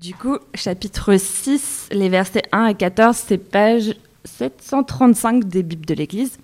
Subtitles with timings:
[0.00, 5.94] Du coup, chapitre 6, les versets 1 à 14, c'est page 735 des Bibles de
[5.94, 6.38] l'Église.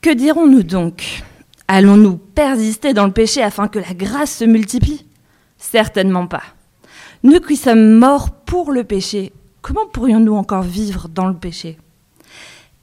[0.00, 1.22] Que dirons-nous donc?
[1.68, 5.06] Allons-nous persister dans le péché afin que la grâce se multiplie?
[5.58, 6.42] Certainement pas.
[7.22, 9.32] Nous qui sommes morts pour le péché,
[9.62, 11.78] comment pourrions-nous encore vivre dans le péché?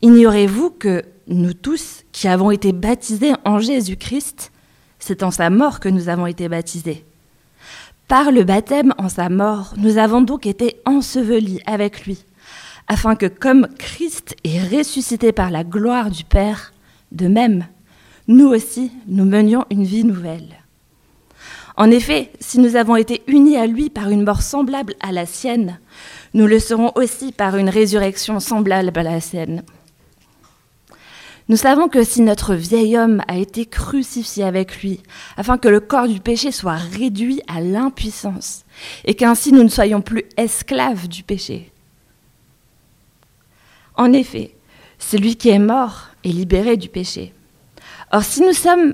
[0.01, 4.53] Ignorez-vous que nous tous qui avons été baptisés en Jésus-Christ,
[4.97, 7.03] c'est en sa mort que nous avons été baptisés
[8.07, 12.23] par le baptême en sa mort, nous avons donc été ensevelis avec lui,
[12.87, 16.73] afin que comme Christ est ressuscité par la gloire du Père,
[17.11, 17.65] de même,
[18.27, 20.63] nous aussi, nous menions une vie nouvelle.
[21.75, 25.25] En effet, si nous avons été unis à lui par une mort semblable à la
[25.25, 25.79] sienne,
[26.33, 29.63] nous le serons aussi par une résurrection semblable à la sienne.
[31.49, 34.99] Nous savons que si notre vieil homme a été crucifié avec lui,
[35.37, 38.65] afin que le corps du péché soit réduit à l'impuissance,
[39.05, 41.71] et qu'ainsi nous ne soyons plus esclaves du péché.
[43.95, 44.55] En effet,
[44.99, 47.33] celui qui est mort est libéré du péché.
[48.11, 48.93] Or, si nous sommes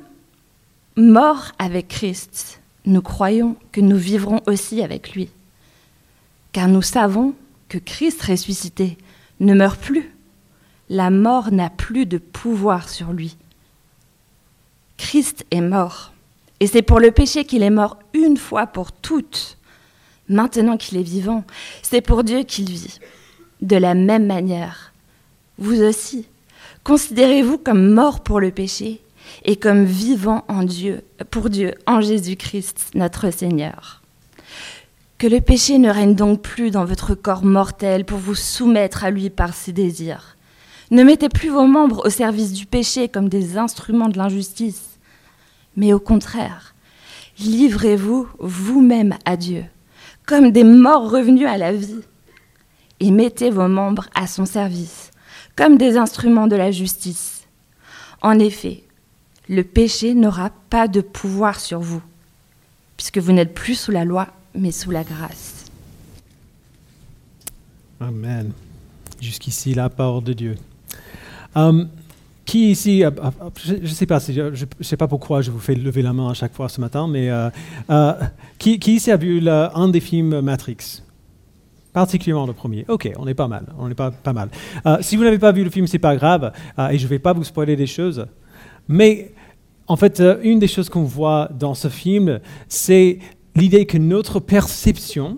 [0.95, 5.29] morts avec Christ, nous croyons que nous vivrons aussi avec lui,
[6.51, 7.33] car nous savons
[7.67, 8.97] que Christ ressuscité
[9.39, 10.12] ne meurt plus
[10.89, 13.37] la mort n'a plus de pouvoir sur lui.
[14.97, 16.13] Christ est mort,
[16.59, 19.57] et c'est pour le péché qu'il est mort une fois pour toutes.
[20.29, 21.43] Maintenant qu'il est vivant,
[21.81, 22.99] c'est pour Dieu qu'il vit.
[23.61, 24.93] De la même manière,
[25.57, 26.27] vous aussi,
[26.83, 29.01] considérez-vous comme mort pour le péché
[29.45, 34.01] et comme vivant en Dieu, pour Dieu en Jésus-Christ notre Seigneur.
[35.17, 39.11] Que le péché ne règne donc plus dans votre corps mortel pour vous soumettre à
[39.11, 40.32] lui par ses désirs.
[40.93, 44.99] Ne mettez plus vos membres au service du péché comme des instruments de l'injustice,
[45.75, 46.75] mais au contraire,
[47.39, 49.65] livrez-vous vous-même à Dieu,
[50.27, 52.01] comme des morts revenus à la vie,
[52.99, 55.09] et mettez vos membres à son service,
[55.55, 57.47] comme des instruments de la justice.
[58.21, 58.83] En effet,
[59.49, 62.03] le péché n'aura pas de pouvoir sur vous,
[62.97, 65.65] puisque vous n'êtes plus sous la loi, mais sous la grâce.
[67.99, 68.51] Amen.
[69.19, 70.55] Jusqu'ici, la parole de Dieu.
[71.55, 71.89] Um,
[72.45, 75.75] qui ici, euh, euh, je ne sais pas, je, sais pas pourquoi je vous fais
[75.75, 78.13] lever la main à chaque fois ce matin, mais euh,
[78.57, 81.01] qui, qui, ici a vu un des films Matrix?
[81.93, 82.85] Particulièrement le premier.
[82.87, 83.67] Ok, on est pas mal.
[83.77, 84.49] On est pas, mal.
[85.01, 86.51] si vous n'avez pas vu le film, c'est pas grave,
[86.91, 88.25] et je ne vais pas vous spoiler des choses.
[88.87, 89.31] Mais
[89.87, 93.19] en fait, une des choses qu'on voit dans ce film, c'est
[93.55, 95.37] l'idée que notre perception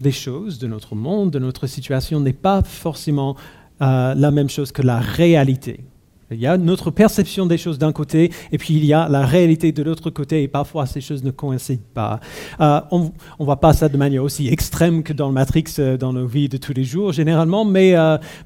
[0.00, 3.36] des choses, de notre monde, de notre situation, n'est pas forcément
[3.82, 5.80] euh, la même chose que la réalité.
[6.30, 9.26] Il y a notre perception des choses d'un côté, et puis il y a la
[9.26, 12.20] réalité de l'autre côté, et parfois ces choses ne coïncident pas.
[12.60, 13.00] Euh, on
[13.40, 16.26] ne voit pas ça de manière aussi extrême que dans le Matrix, euh, dans nos
[16.26, 17.94] vies de tous les jours, généralement, mais,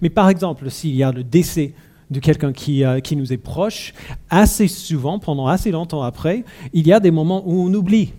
[0.00, 1.74] mais par exemple, s'il y a le décès
[2.10, 3.92] de quelqu'un qui, qui nous est proche,
[4.30, 8.14] assez souvent, pendant assez longtemps après, il y a des moments où on oublie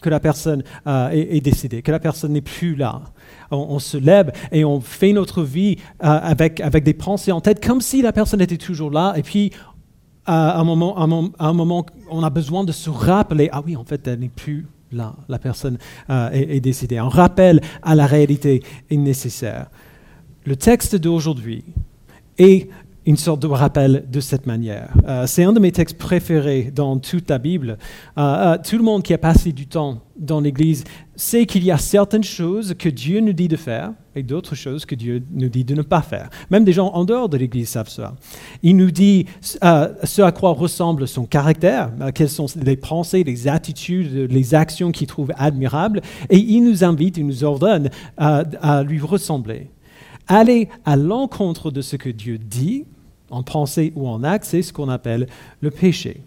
[0.00, 3.02] que la personne est, est décédée, que la personne n'est plus là
[3.50, 7.64] on, se lève et on fait notre vie euh, avec, avec des pensées en tête,
[7.64, 9.14] comme si la personne était toujours là.
[9.16, 9.52] Et puis,
[10.24, 14.06] à un moment, un moment, on a besoin de se rappeler, ah oui, en fait,
[14.08, 15.78] elle n'est plus là, la personne
[16.10, 16.98] euh, est, est, décédée.
[16.98, 19.66] Un rappel à la réalité est nécessaire.
[20.44, 21.64] Le texte d'aujourd'hui
[22.38, 22.68] est
[23.06, 24.92] une sorte de rappel de cette manière.
[25.06, 27.78] Euh, c'est un de mes textes préférés dans toute la Bible.
[28.18, 30.82] Euh, euh, tout le monde qui a passé du temps dans l'Église
[31.14, 34.84] sait qu'il y a certaines choses que Dieu nous dit de faire et d'autres choses
[34.84, 36.30] que Dieu nous dit de ne pas faire.
[36.50, 38.16] Même des gens en dehors de l'Église savent ça.
[38.62, 44.30] Il nous dit ce à quoi ressemble son caractère, quelles sont les pensées, les attitudes,
[44.30, 46.00] les actions qu'il trouve admirables,
[46.30, 49.68] et il nous invite, il nous ordonne à lui ressembler.
[50.28, 52.86] Aller à l'encontre de ce que Dieu dit
[53.30, 55.26] en pensée ou en acte, c'est ce qu'on appelle
[55.60, 56.22] le péché.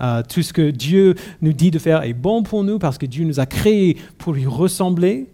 [0.00, 3.06] Euh, tout ce que Dieu nous dit de faire est bon pour nous parce que
[3.06, 5.28] Dieu nous a créés pour lui ressembler.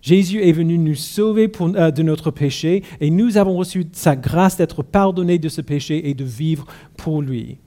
[0.00, 4.56] Jésus est venu nous sauver euh, de notre péché et nous avons reçu sa grâce
[4.56, 7.58] d'être pardonnés de ce péché et de vivre pour lui.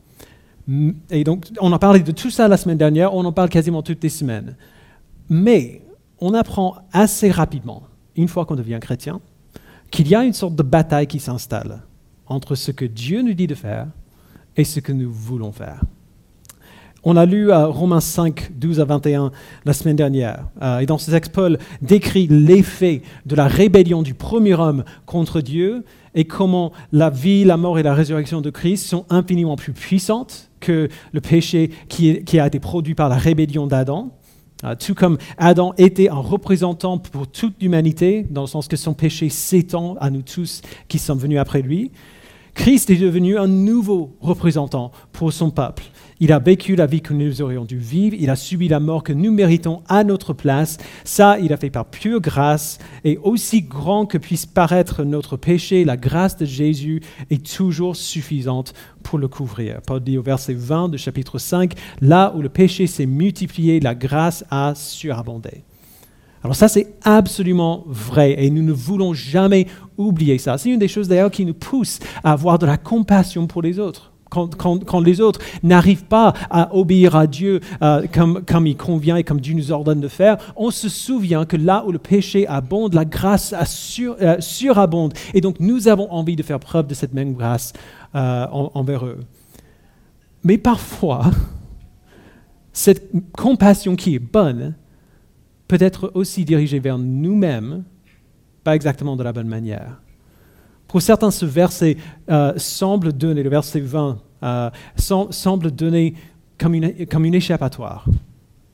[1.09, 3.81] Et donc, on a parlé de tout ça la semaine dernière, on en parle quasiment
[3.81, 4.55] toutes les semaines.
[5.27, 5.81] Mais
[6.19, 7.83] on apprend assez rapidement,
[8.15, 9.19] une fois qu'on devient chrétien,
[9.89, 11.81] qu'il y a une sorte de bataille qui s'installe
[12.29, 13.87] entre ce que Dieu nous dit de faire
[14.55, 15.81] et ce que nous voulons faire.
[17.03, 19.31] On a lu à Romains 5, 12 à 21
[19.63, 20.47] la semaine dernière.
[20.61, 25.39] Euh, et dans ce texte, Paul décrit l'effet de la rébellion du premier homme contre
[25.39, 29.71] Dieu et comment la vie, la mort et la résurrection de Christ sont infiniment plus
[29.71, 34.11] puissantes que le péché qui, qui a été produit par la rébellion d'Adam.
[34.65, 38.93] Euh, tout comme Adam était un représentant pour toute l'humanité, dans le sens que son
[38.93, 41.91] péché s'étend à nous tous qui sommes venus après lui,
[42.59, 45.85] Christ est devenu un nouveau représentant pour son peuple.
[46.19, 49.01] Il a vécu la vie que nous aurions dû vivre, il a subi la mort
[49.01, 50.75] que nous méritons à notre place.
[51.05, 52.77] Ça, il a fait par pure grâce.
[53.05, 58.73] Et aussi grand que puisse paraître notre péché, la grâce de Jésus est toujours suffisante
[59.03, 59.79] pour le couvrir.
[59.87, 63.95] Paul dit au verset 20 du chapitre 5, là où le péché s'est multiplié, la
[63.95, 65.63] grâce a surabondé.
[66.43, 70.57] Alors ça, c'est absolument vrai et nous ne voulons jamais oublier ça.
[70.57, 73.79] C'est une des choses d'ailleurs qui nous pousse à avoir de la compassion pour les
[73.79, 79.23] autres quand, les autres n'arrivent pas à obéir à Dieu euh, comme, il convient et
[79.23, 82.93] comme Dieu nous ordonne de faire, on se souvient que là où le péché abonde,
[82.93, 83.53] la grâce
[83.99, 85.13] euh, surabonde.
[85.33, 87.73] Et donc nous avons envie de faire preuve de cette même grâce
[88.15, 89.19] euh, envers eux.
[90.43, 91.25] Mais parfois,
[92.71, 94.75] cette compassion qui est bonne
[95.69, 97.83] peut être aussi dirigée vers nous-mêmes,
[98.63, 100.01] pas exactement de la bonne manière.
[100.87, 101.95] Pour certains, ce verset
[102.29, 106.15] euh, semble donner, le verset 20, euh, semble donner
[106.57, 108.05] comme une, comme une échappatoire.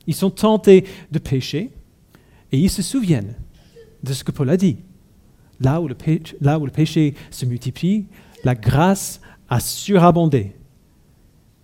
[0.07, 1.69] Ils sont tentés de pécher
[2.53, 3.35] et ils se souviennent
[4.01, 4.77] de ce que Paul a dit.
[5.59, 5.97] Là où le
[6.39, 8.05] là où le péché se multiplie,
[8.45, 9.19] la grâce
[9.49, 10.55] a surabondé.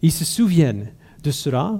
[0.01, 0.91] Ils se souviennent
[1.23, 1.79] de cela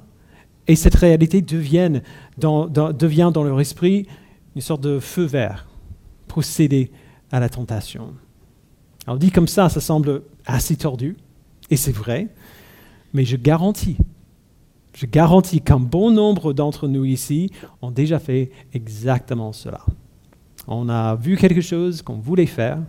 [0.67, 2.01] et cette réalité devient
[2.37, 4.07] dans, leur esprit
[4.55, 5.67] une sorte de feu vert
[6.27, 6.91] pour céder
[7.31, 8.13] à la tentation.
[9.07, 11.17] Alors dit comme ça, ça semble assez tordu,
[11.69, 12.27] et c'est vrai,
[13.13, 13.97] mais je garantis,
[14.93, 19.81] je garantis qu'un bon nombre d'entre nous ici ont déjà fait exactement cela.
[20.67, 22.79] On a vu quelque chose qu'on voulait faire,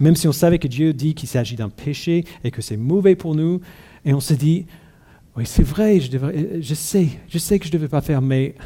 [0.00, 3.16] même si on savait que Dieu dit qu'il s'agit d'un péché et que c'est mauvais
[3.16, 3.60] pour nous,
[4.04, 4.66] et on se dit,
[5.38, 6.10] oui, c'est vrai, je,
[6.60, 8.56] je sais que je ne devais pas faire, mais,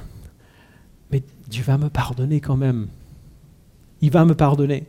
[1.10, 2.86] mais Dieu va me pardonner quand même.
[4.00, 4.84] Il va me pardonner.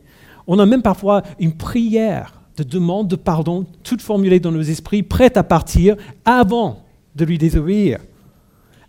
[0.46, 5.02] On a même parfois une prière de demande de pardon, toute formulée dans nos esprits,
[5.02, 6.82] prête à partir avant
[7.16, 7.98] de lui désobéir.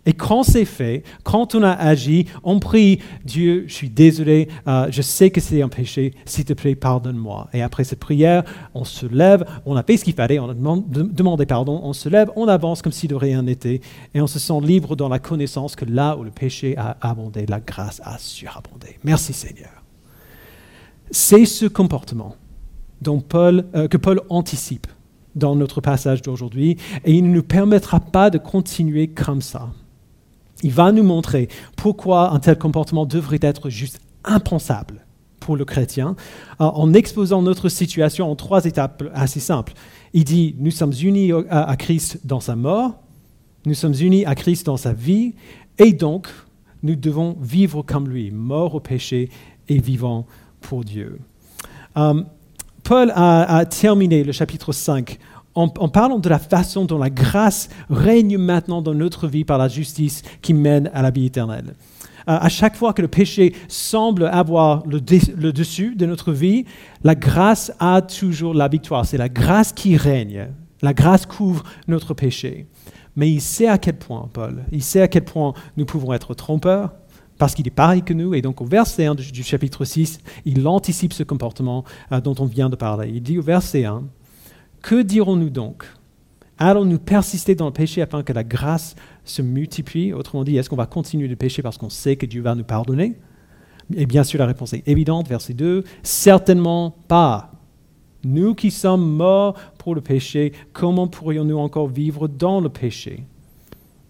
[0.06, 4.86] Et quand c'est fait, quand on a agi, on prie, Dieu, je suis désolé, euh,
[4.90, 7.48] je sais que c'est un péché, s'il te plaît, pardonne-moi.
[7.52, 10.54] Et après cette prière, on se lève, on a fait ce qu'il fallait, on a
[10.54, 13.80] demandé pardon, on se lève, on avance comme si de rien n'était,
[14.14, 17.44] et on se sent libre dans la connaissance que là où le péché a abondé,
[17.46, 18.98] la grâce a surabondé.
[19.02, 19.82] Merci Seigneur.
[21.10, 22.36] C'est ce comportement
[23.02, 24.86] dont Paul, euh, que Paul anticipe
[25.34, 29.68] dans notre passage d'aujourd'hui, et il ne nous permettra pas de continuer comme ça.
[30.62, 35.04] Il va nous montrer pourquoi un tel comportement devrait être juste impensable
[35.40, 36.16] pour le chrétien,
[36.60, 39.74] euh, en exposant notre situation en trois étapes assez simples.
[40.12, 42.94] Il dit, nous sommes unis à Christ dans sa mort,
[43.64, 45.34] nous sommes unis à Christ dans sa vie,
[45.78, 46.28] et donc
[46.82, 49.28] nous devons vivre comme lui, mort au péché
[49.68, 50.26] et vivant
[50.60, 51.18] pour Dieu.
[51.96, 52.22] Euh,
[52.82, 55.18] Paul a, terminé le chapitre 5
[55.56, 59.68] en, parlant de la façon dont la grâce règne maintenant dans notre vie par la
[59.68, 61.74] justice qui mène à la vie éternelle.
[62.28, 65.00] À chaque fois que le péché semble avoir le,
[65.36, 66.64] le, dessus de notre vie,
[67.04, 69.06] la grâce a toujours la victoire.
[69.06, 70.48] C'est la grâce qui règne.
[70.82, 72.66] La grâce couvre notre péché.
[73.14, 76.34] Mais il sait à quel point, Paul, il sait à quel point nous pouvons être
[76.34, 76.92] trompeurs,
[77.38, 78.34] parce qu'il est pareil que nous.
[78.34, 82.44] Et donc au verset 1 du, chapitre 6, il anticipe ce comportement euh, dont on
[82.44, 83.10] vient de parler.
[83.14, 84.04] Il dit au verset 1,
[84.86, 85.84] Que dirons-nous donc?
[86.58, 90.12] Allons-nous persister dans le péché afin que la grâce se multiplie?
[90.12, 92.62] Autrement dit, est-ce qu'on va continuer de pécher parce qu'on sait que Dieu va nous
[92.62, 93.18] pardonner?
[93.96, 97.50] Et bien sûr, la réponse est évidente, verset 2, certainement pas.
[98.22, 103.24] Nous qui sommes morts pour le péché, comment pourrions-nous encore vivre dans le péché?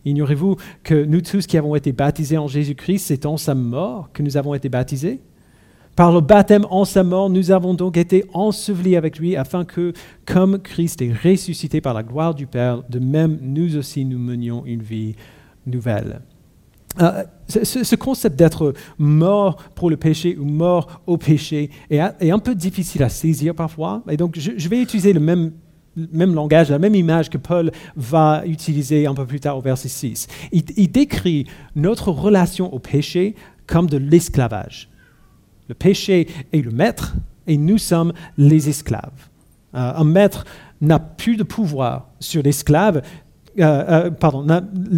[0.05, 4.23] Ignorez-vous que nous tous qui avons été baptisés en Jésus-Christ, c'est en sa mort que
[4.23, 5.23] nous avons été baptisés?
[5.97, 9.95] Par le baptême en sa mort, nous avons donc été ensevelis avec lui afin que,
[10.27, 14.63] comme Christ est ressuscité par la gloire du Père, de même nous aussi nous menions
[14.67, 15.15] une vie
[15.67, 16.21] nouvelle.
[17.01, 22.55] Euh, ce, concept d'être mort pour le péché ou mort au péché est, un peu
[22.55, 24.03] difficile à saisir parfois.
[24.09, 25.53] Et donc, je vais utiliser le même
[25.97, 29.89] même langage, la même image que Paul va utiliser un peu plus tard au verset
[29.89, 30.29] 6.
[30.53, 33.35] Il, décrit notre relation au péché
[33.67, 34.91] comme de l'esclavage.
[35.69, 37.15] Le péché est le maître
[37.47, 39.29] et nous sommes les esclaves.
[39.75, 40.45] Euh, un maître
[40.81, 43.03] n'a plus de pouvoir sur l'esclave,
[43.59, 44.11] euh, euh,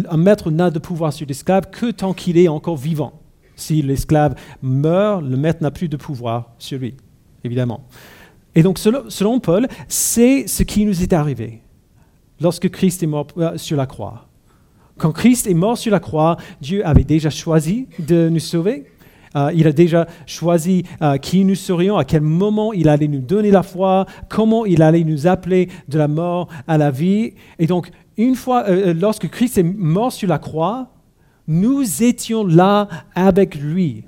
[0.09, 3.13] un maître n'a de pouvoir sur l'esclave que tant qu'il est encore vivant.
[3.55, 6.95] Si l'esclave meurt, le maître n'a plus de pouvoir sur lui,
[7.43, 7.81] évidemment.
[8.55, 11.61] Et donc, selon, Paul, c'est ce qui nous est arrivé.
[12.41, 14.29] lorsque Christ est mort sur la croix.
[14.97, 18.85] Quand Christ est mort sur la croix, Dieu avait déjà choisi de nous sauver.
[19.35, 23.21] Euh, il a déjà choisi euh, qui nous serions, à quel moment il allait nous
[23.21, 27.33] donner la foi, comment il allait nous appeler de la mort à la vie.
[27.57, 30.89] Et donc, une fois, lorsque Christ est mort sur la croix,
[31.47, 34.03] nous étions là avec lui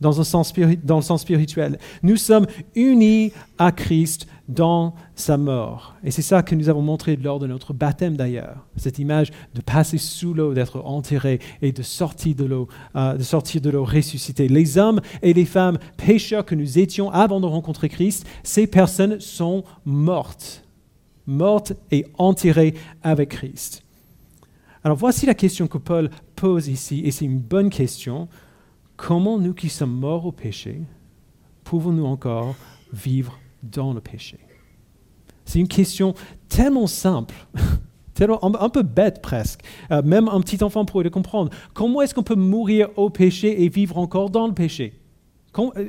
[0.00, 0.52] dans, un sens
[0.84, 1.78] dans le sens spirituel.
[2.02, 5.96] Nous sommes unis à Christ dans sa mort.
[6.04, 8.66] Et c'est ça que nous avons montré lors de notre baptême d'ailleurs.
[8.76, 13.22] Cette image de passer sous l'eau, d'être enterré et de sortir de l'eau, euh, de
[13.22, 14.48] sortir de l'eau ressuscité.
[14.48, 19.18] Les hommes et les femmes pécheurs que nous étions avant de rencontrer Christ, ces personnes
[19.20, 20.62] sont mortes,
[21.26, 23.82] mortes et enterrées avec Christ.
[24.84, 28.28] Alors voici la question que Paul pose ici, et c'est une bonne question.
[28.96, 30.80] Comment nous qui sommes morts au péché,
[31.64, 32.54] pouvons-nous encore
[32.92, 33.36] vivre
[33.70, 34.38] dans le péché
[35.44, 36.14] C'est une question
[36.48, 37.34] tellement simple,
[38.14, 39.60] tellement, un, peu bête presque.
[39.90, 41.50] Euh, même un petit enfant pourrait le comprendre.
[41.74, 44.94] Comment est-ce qu'on peut mourir au péché et vivre encore dans le péché?
[45.58, 45.84] Euh,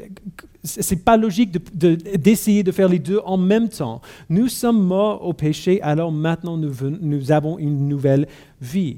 [0.64, 4.02] Ce n'est pas logique d'essayer de, faire les deux en même temps.
[4.30, 8.28] Nous sommes morts au péché, alors maintenant nous, nous avons une nouvelle
[8.62, 8.98] vie.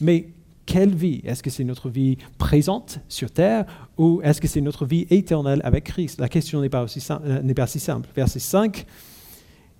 [0.00, 0.28] Mais
[0.70, 1.20] quelle vie?
[1.24, 3.64] Est-ce que c'est notre vie présente sur terre
[3.98, 6.20] ou est-ce que c'est notre vie éternelle avec Christ?
[6.20, 8.08] La question n'est pas, euh, si simple.
[8.14, 8.86] Verset 5,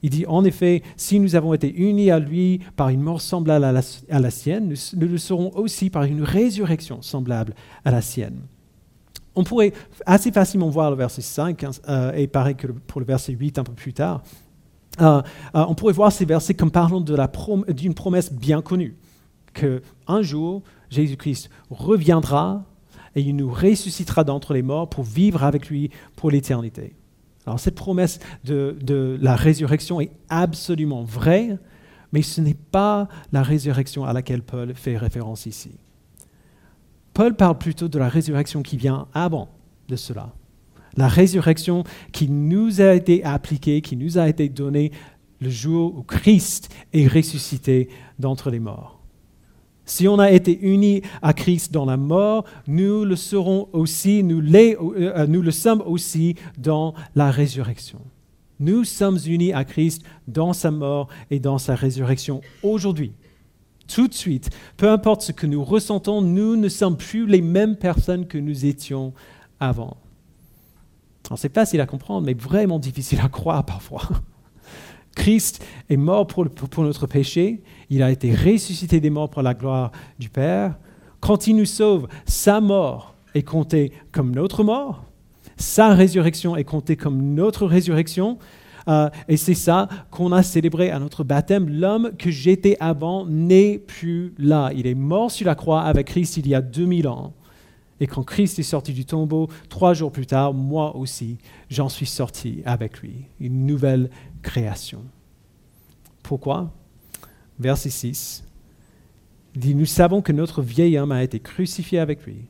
[0.03, 3.65] il dit En effet, si nous avons été unis à lui par une mort semblable
[3.65, 3.71] à
[4.19, 7.55] la, sienne, nous, le serons aussi par une résurrection semblable
[7.85, 8.41] à la sienne.
[9.37, 9.73] On pourrait
[10.07, 13.61] assez facilement voir le verset 5, hein, euh, et pareil que pour le verset 8
[13.61, 14.25] un peu plus tard.
[15.01, 15.23] Euh,
[15.55, 18.97] on pourrait voir ces versets comme parlant d'une promesse bien connue,
[19.55, 22.65] qu'un jour, Jésus-Christ reviendra
[23.15, 26.95] et il nous ressuscitera d'entre les morts pour vivre avec lui pour l'éternité.
[27.47, 31.59] Alors cette promesse de, la résurrection est absolument vraie,
[32.13, 35.73] mais ce n'est pas la résurrection à laquelle Paul fait référence ici.
[37.15, 39.49] Paul parle plutôt de la résurrection qui vient avant
[39.89, 40.33] de cela.
[40.97, 44.93] La résurrection qui nous a été appliquée, qui nous a été donnée
[45.41, 49.00] le jour où Christ est ressuscité d'entre les morts.
[49.91, 54.41] Si on a été unis à Christ dans la mort, nous le serons aussi, nous,
[54.55, 57.99] euh, nous le sommes aussi dans la résurrection.
[58.61, 63.15] Nous sommes unis à Christ dans sa mort et dans sa résurrection aujourd'hui.
[63.89, 67.75] Tout de suite, peu importe ce que nous ressentons, nous ne sommes plus les mêmes
[67.75, 69.13] personnes que nous étions
[69.59, 69.97] avant.
[71.35, 74.03] C'est facile à comprendre, mais vraiment difficile à croire parfois.
[75.15, 76.47] Christ est mort pour,
[76.79, 80.79] notre péché, il a été ressuscité des morts pour la gloire du Père.
[81.21, 85.05] Quand il nous sauve, sa mort est comptée comme notre mort,
[85.57, 88.39] sa résurrection est comptée comme notre résurrection.
[88.89, 91.69] Euh, et c'est ça qu'on a célébré à notre baptême.
[91.69, 94.71] L'homme que j'étais avant n'est plus là.
[94.75, 97.35] Il est mort sur la croix avec Christ il y a 2000 ans.
[98.01, 101.37] Et quand Christ est sorti du tombeau, trois jours plus tard, moi aussi,
[101.69, 103.27] j'en suis sorti avec lui.
[103.39, 104.09] Une nouvelle
[104.43, 105.05] création.
[106.23, 106.73] Pourquoi?
[107.59, 108.45] Verset 6
[109.55, 112.47] dit, Nous savons que notre vieil homme a été crucifié avec lui,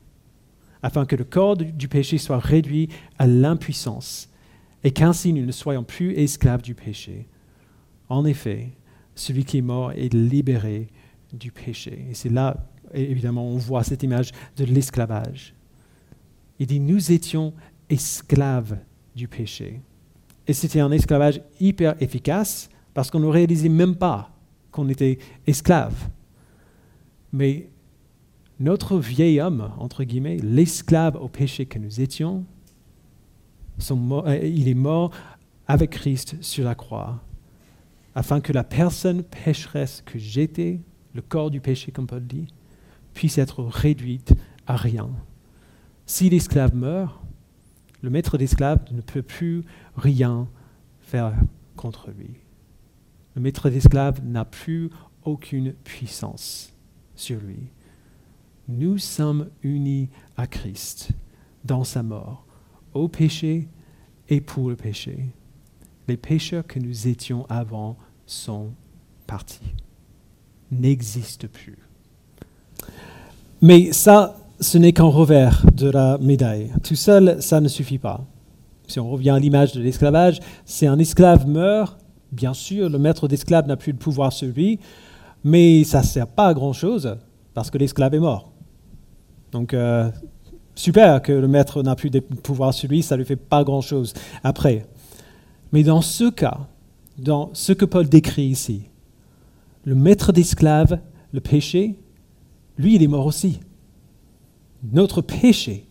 [0.83, 4.29] afin que le corps du péché soit réduit à l'impuissance,
[4.83, 7.27] et qu'ainsi nous ne soyons plus esclaves du péché.
[8.09, 8.71] En effet,
[9.15, 10.89] celui qui est mort est libéré
[11.33, 12.07] du péché.
[12.11, 15.55] Et c'est là, évidemment, on voit cette image de l'esclavage.
[16.59, 17.55] Il dit, nous étions
[17.89, 18.79] esclaves
[19.15, 19.81] du péché.
[20.51, 24.33] Et c'était un esclavage hyper efficace parce qu'on ne réalisait même pas
[24.73, 26.09] qu'on était esclave.
[27.33, 27.71] Mais
[28.59, 32.45] notre vieil homme, entre guillemets, l'esclave au péché que nous étions,
[33.93, 35.13] euh, il est mort
[35.69, 37.23] avec Christ sur la croix,
[38.17, 40.81] afin que la personne pécheresse que j'étais,
[41.15, 42.49] le corps du péché, comme Paul dit,
[43.15, 44.35] puisse être réduite
[44.67, 45.11] à rien.
[46.07, 47.20] Si l'esclave meurt,
[48.03, 49.65] le maître d'esclave ne peut plus
[49.97, 50.49] rien
[51.01, 51.35] faire
[51.77, 52.37] contre lui.
[53.35, 54.91] Le maître d'esclave n'a plus
[55.25, 56.73] aucune puissance
[57.15, 57.69] sur lui.
[58.69, 61.11] Nous sommes unis à Christ
[61.65, 62.47] dans sa mort,
[62.95, 63.69] au péché
[64.29, 65.27] et pour le péché.
[66.09, 68.73] Les pécheurs que nous étions avant sont
[69.27, 69.75] partis,
[70.71, 71.79] n'existent plus.
[73.63, 76.71] Mais ça, ce n'est qu'un revers de la médaille.
[76.83, 78.25] Tout seul, ça ne suffit pas.
[78.87, 81.99] Si on revient à l'image de l'esclavage, c'est un esclave meurt,
[82.33, 84.79] bien sûr, le maître d'esclave n'a plus de pouvoir sur lui,
[85.45, 87.17] mais ça ne sert pas à grand-chose
[87.55, 88.53] parce que l'esclave est mort.
[89.53, 90.11] Donc, euh,
[90.75, 93.65] super que le maître n'a plus de pouvoir sur lui, ça ne lui fait pas
[93.65, 94.13] grand-chose
[94.45, 94.87] après.
[95.73, 96.59] Mais dans ce cas,
[97.19, 98.83] dans ce que Paul décrit ici,
[99.85, 100.99] le maître d'esclaves,
[101.33, 101.97] le péché,
[102.77, 103.61] lui, il est mort aussi.
[104.83, 105.87] Notre péché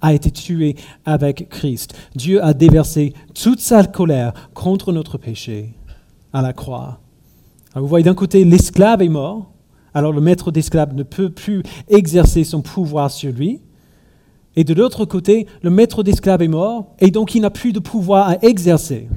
[0.00, 1.94] a été tué avec Christ.
[2.14, 5.74] Dieu a déversé toute sa colère contre notre péché
[6.32, 7.00] à la croix.
[7.74, 9.52] vous voyez, d'un côté, l'esclave est mort,
[9.94, 13.60] alors le maître d'esclaves ne peut plus exercer son pouvoir sur lui.
[14.56, 17.78] Et de l'autre côté, le maître d'esclaves est mort, et donc il n'a plus de
[17.78, 19.08] pouvoir à exercer.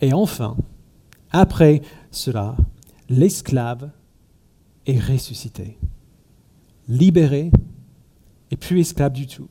[0.00, 0.56] Et enfin,
[1.30, 2.56] après cela,
[3.08, 3.90] l'esclave
[4.86, 5.76] est ressuscité,
[6.88, 7.50] libéré
[8.50, 9.48] et plus esclave du tout.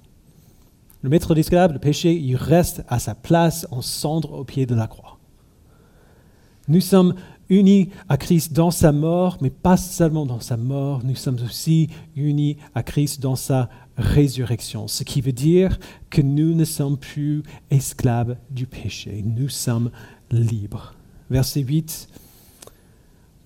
[1.02, 4.76] Le maître d'esclaves, le péché, il reste à sa place en cendre au pied de
[4.76, 5.20] la croix.
[6.68, 7.16] Nous sommes
[7.50, 11.90] unis à Christ dans sa mort, mais pas seulement dans sa mort, nous sommes aussi
[12.16, 15.80] unis à Christ dans sa résurrection, ce qui veut dire
[16.10, 19.92] que nous ne sommes plus esclaves du péché, nous sommes
[20.30, 20.94] libres.
[21.30, 22.10] Verset 8.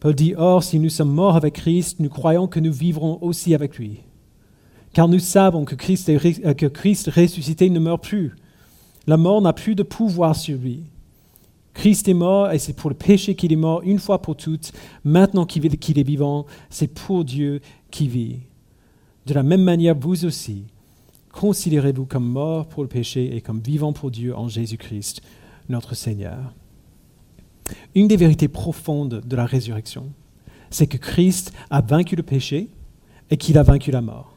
[0.01, 3.53] Paul dit, Or, si nous sommes morts avec Christ, nous croyons que nous vivrons aussi
[3.53, 4.00] avec lui.
[4.93, 8.36] Car nous savons que Christ, est, que Christ ressuscité ne meurt plus.
[9.05, 10.84] La mort n'a plus de pouvoir sur lui.
[11.75, 14.74] Christ est mort et c'est pour le péché qu'il est mort une fois pour toutes.
[15.03, 18.39] Maintenant qu'il est vivant, c'est pour Dieu qui vit.
[19.27, 20.63] De la même manière, vous aussi,
[21.31, 25.22] considérez-vous comme mort pour le péché et comme vivant pour Dieu en Jésus-Christ,
[25.70, 26.53] notre Seigneur.
[27.95, 30.09] Une des vérités profondes de la résurrection,
[30.69, 32.69] c'est que Christ a vaincu le péché
[33.29, 34.35] et qu'il a vaincu la mort.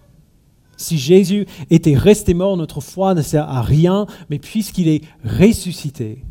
[0.76, 6.24] Si Jésus était resté mort, notre foi ne sert à rien, mais puisqu'il est ressuscité,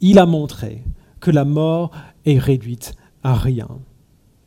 [0.00, 0.82] il a montré
[1.20, 1.92] que la mort
[2.24, 3.68] est réduite à rien.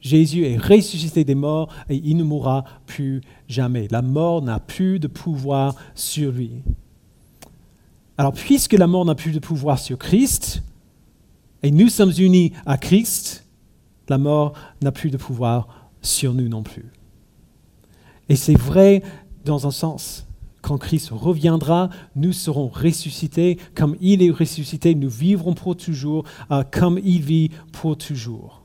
[0.01, 3.87] Jésus est ressuscité des morts et il ne mourra plus jamais.
[3.89, 6.51] La mort n'a plus de pouvoir sur lui.
[8.17, 10.61] Alors puisque la mort n'a plus de pouvoir sur Christ,
[11.63, 13.45] et nous sommes unis à Christ,
[14.09, 16.91] la mort n'a plus de pouvoir sur nous non plus.
[18.29, 19.01] Et c'est vrai
[19.45, 20.27] dans un sens.
[20.61, 23.57] Quand Christ reviendra, nous serons ressuscités.
[23.75, 28.63] Comme il est ressuscité, nous vivrons pour toujours, euh, comme il vit pour toujours.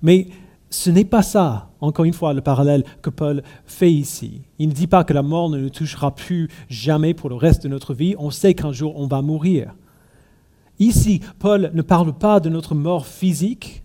[0.00, 0.28] Mais
[0.70, 4.42] ce n'est pas ça, encore une fois, le parallèle que Paul fait ici.
[4.58, 7.62] Il ne dit pas que la mort ne nous touchera plus jamais pour le reste
[7.64, 8.14] de notre vie.
[8.18, 9.74] On sait qu'un jour on va mourir.
[10.78, 13.82] Ici, Paul ne parle pas de notre mort physique,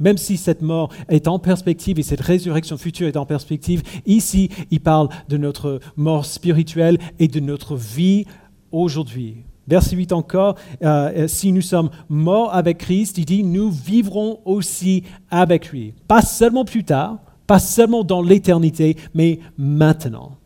[0.00, 4.50] même si cette mort est en perspective et cette résurrection future est en perspective, ici,
[4.70, 8.26] il parle de notre mort spirituelle et de notre vie
[8.72, 9.44] aujourd'hui.
[9.66, 14.40] Verset 8 encore, euh, euh, si nous sommes morts avec Christ, il dit, nous vivrons
[14.44, 15.94] aussi avec lui.
[16.06, 20.36] Pas seulement plus tard, pas seulement dans l'éternité, mais maintenant.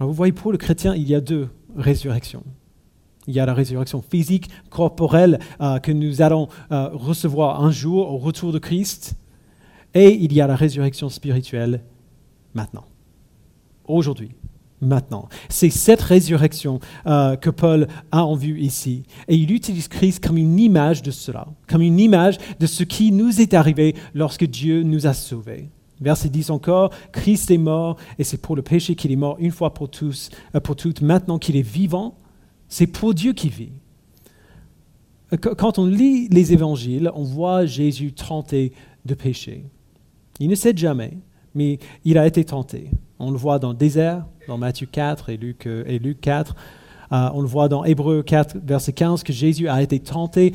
[0.00, 2.42] vous voyez, pour le chrétien, il y a deux résurrections.
[3.26, 8.12] Il y a la résurrection physique, corporelle euh, que nous allons euh, recevoir un jour
[8.12, 9.16] au retour de Christ.
[9.94, 11.82] Et il y a la résurrection spirituelle
[12.54, 12.84] maintenant,
[13.84, 14.30] aujourd'hui,
[14.80, 15.28] maintenant.
[15.48, 19.04] C'est cette résurrection euh, que Paul a en vue ici.
[19.28, 23.10] Et il utilise Christ comme une image de cela, comme une image de ce qui
[23.10, 25.70] nous est arrivé lorsque Dieu nous a sauvés.
[26.00, 29.50] Verset 10 encore, Christ est mort et c'est pour le péché qu'il est mort une
[29.50, 30.28] fois pour tous,
[30.62, 31.00] pour toutes.
[31.00, 32.18] Maintenant qu'il est vivant,
[32.68, 33.72] c'est pour Dieu qui vit.
[35.40, 38.72] Quand on lit les évangiles, on voit Jésus tenté
[39.04, 39.64] de pécher.
[40.38, 41.18] Il ne cède jamais,
[41.54, 42.90] mais il a été tenté.
[43.18, 46.54] On le voit dans le désert, dans Matthieu 4 et Luc, euh, et Luc 4.
[47.12, 50.52] Euh, on le voit dans Hébreu 4, verset 15, que Jésus a été tenté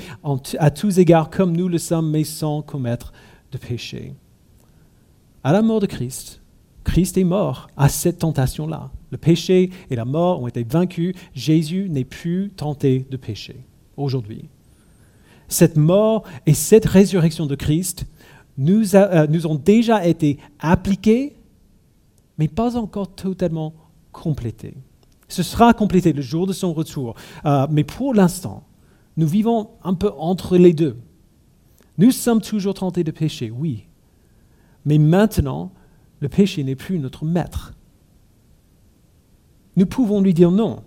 [0.59, 3.13] à tous égards comme nous le sommes, mais sans commettre
[3.51, 4.13] de péché.
[5.43, 6.41] À la mort de Christ,
[6.83, 8.91] Christ est mort à cette tentation-là.
[9.11, 11.13] Le péché et la mort ont été vaincus.
[11.33, 13.65] Jésus n'est plus tenté de pécher
[13.97, 14.45] aujourd'hui.
[15.47, 18.05] Cette mort et cette résurrection de Christ
[18.57, 21.35] nous, euh, ont déjà été appliquées,
[22.37, 23.73] mais pas encore totalement
[24.11, 24.75] complétées.
[25.27, 27.15] Ce sera complété le jour de son retour.
[27.45, 28.63] Euh, mais pour l'instant,
[29.17, 30.97] nous vivons un peu entre les deux.
[31.97, 33.87] Nous sommes toujours tentés de pécher, oui.
[34.85, 35.71] Mais maintenant,
[36.19, 37.73] le péché n'est plus notre maître.
[39.75, 40.83] Nous pouvons lui dire non.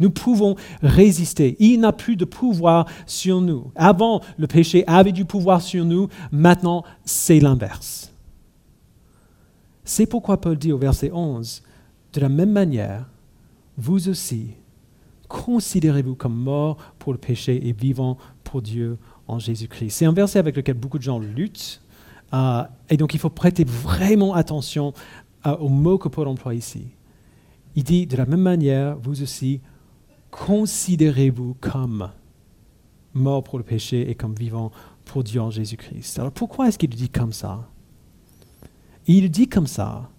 [0.00, 1.56] Nous pouvons résister.
[1.60, 3.70] Il n'a plus de pouvoir sur nous.
[3.76, 6.08] Avant, le péché avait du pouvoir sur nous.
[6.32, 8.12] Maintenant, c'est l'inverse.
[9.84, 11.62] C'est pourquoi Paul dit au verset 11,
[12.14, 13.08] de la même manière,
[13.76, 14.52] vous aussi,
[15.28, 19.90] considérez-vous comme mort pour le péché et vivant pour Dieu en Jésus-Christ.
[19.90, 21.82] C'est un verset avec lequel beaucoup de gens luttent.
[22.32, 24.92] Euh, et donc il faut prêter vraiment attention
[25.46, 26.86] euh, aux mots que Paul emploie ici.
[27.76, 29.60] Il dit, de la même manière, vous aussi,
[30.30, 32.10] considérez-vous comme
[33.14, 34.72] mort pour le péché et comme vivant
[35.04, 36.18] pour Dieu en Jésus-Christ.
[36.18, 37.68] Alors pourquoi est-ce qu'il dit comme ça?
[39.06, 40.10] Il dit comme ça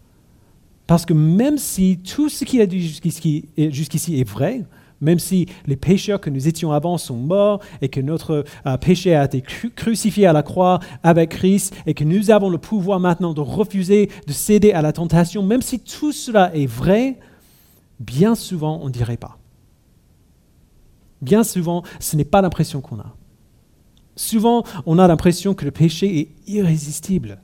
[0.88, 4.64] parce que même si tout ce qu'il a dit jusqu'ici est vrai,
[5.02, 9.16] même si les pécheurs que nous étions avant sont morts et que notre euh, péché
[9.16, 13.34] a été crucifié à la croix avec Christ et que nous avons le pouvoir maintenant
[13.34, 17.20] de refuser de céder à la tentation, même si tout cela est vrai,
[18.00, 19.38] bien souvent on ne dirait pas.
[21.22, 23.16] Bien souvent, ce n'est pas l'impression qu'on a.
[24.16, 27.40] Souvent, on a l'impression que le péché est irrésistible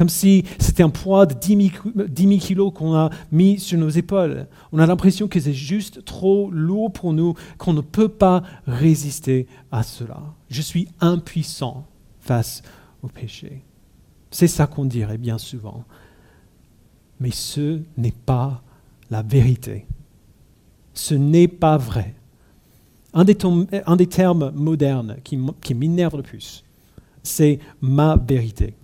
[0.00, 1.72] comme si c'était un poids de 10
[2.16, 4.46] 000, kilos qu'on a mis sur nos épaules.
[4.72, 9.46] On a l'impression que c'est juste trop lourd pour nous, qu'on ne peut pas résister
[9.70, 10.22] à cela.
[10.48, 11.86] Je suis impuissant
[12.18, 12.62] face
[13.02, 13.62] au péché.
[14.30, 15.84] C'est ça qu'on dirait bien souvent.
[17.18, 18.62] Mais ce n'est pas
[19.10, 19.86] la vérité.
[20.94, 22.14] Ce n'est pas vrai.
[23.12, 23.34] Un des,
[24.06, 26.64] termes modernes qui, qui m'énerve le plus,
[27.22, 28.74] c'est ma vérité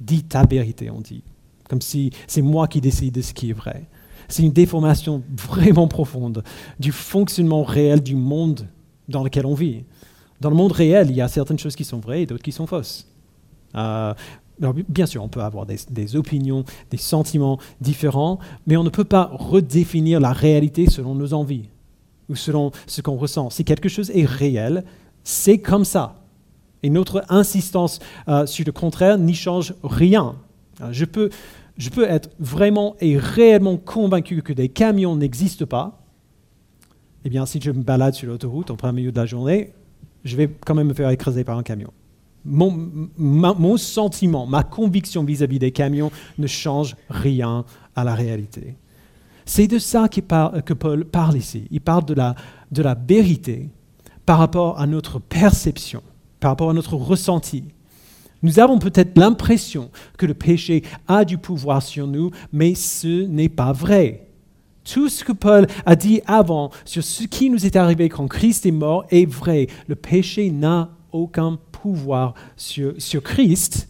[0.00, 1.22] dis ta vérité, on dit.
[1.68, 3.86] Comme si c'est moi qui décide de ce qui est vrai.
[4.28, 6.42] C'est une déformation vraiment profonde
[6.78, 8.66] du fonctionnement réel du monde
[9.08, 9.84] dans lequel on vit.
[10.40, 12.52] Dans le monde réel, il y a certaines choses qui sont vraies et d'autres qui
[12.52, 13.06] sont fausses.
[13.74, 14.14] Euh,
[14.88, 19.30] bien sûr, on peut avoir des, opinions, des sentiments différents, mais on ne peut pas
[19.32, 21.68] redéfinir la réalité selon nos envies
[22.28, 23.50] ou selon ce qu'on ressent.
[23.50, 24.84] Si quelque chose est réel,
[25.24, 26.16] c'est comme ça.
[26.82, 30.36] Et notre insistance euh, sur le contraire n'y change rien.
[30.80, 31.30] Euh, je peux,
[31.76, 36.02] je peux être vraiment et réellement convaincu que des camions n'existent pas.
[37.24, 39.72] Eh bien, si je me balade sur l'autoroute en plein milieu de la journée,
[40.24, 41.92] je vais quand même me faire écraser par un camion.
[42.48, 48.76] Mon, mon sentiment, ma conviction vis-à-vis des camions ne change rien à la réalité.
[49.44, 51.66] C'est de ça que Paul parle ici.
[51.70, 52.34] Il parle de la,
[52.70, 53.68] de la vérité
[54.26, 56.02] par rapport à notre perception
[56.40, 57.64] par rapport à notre ressenti.
[58.42, 63.48] Nous avons peut-être l'impression que le péché a du pouvoir sur nous, mais ce n'est
[63.48, 64.28] pas vrai.
[64.84, 68.64] Tout ce que Paul a dit avant sur ce qui nous est arrivé quand Christ
[68.64, 69.66] est mort est vrai.
[69.86, 73.88] Le péché n'a aucun pouvoir sur, sur Christ.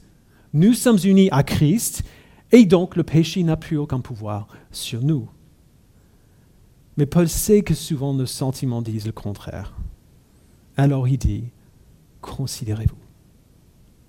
[0.53, 2.05] Nous sommes unis à Christ
[2.53, 5.29] et donc le péché n'a plus aucun pouvoir sur nous.
[6.97, 9.75] Mais Paul sait que souvent nos sentiments disent le contraire.
[10.77, 11.45] Alors il dit,
[12.21, 12.97] considérez-vous